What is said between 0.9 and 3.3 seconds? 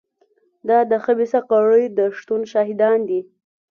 د خبیثه کړۍ د شتون شاهدان دي.